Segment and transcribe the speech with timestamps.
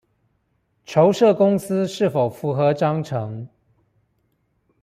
[0.83, 3.47] 籌設公司是否符合章程